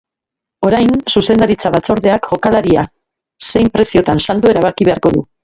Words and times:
Orain, 0.69 0.95
zuzendaritza 1.11 1.71
batzordeak 1.75 2.25
jokalaria 2.31 2.87
zein 3.53 3.71
preziotan 3.77 4.25
saldu 4.31 4.53
erabaki 4.57 4.91
beharko 4.91 5.15
du. 5.21 5.25